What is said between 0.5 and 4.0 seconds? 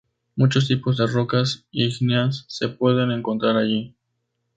tipos de rocas ígneas se pueden encontrar allí.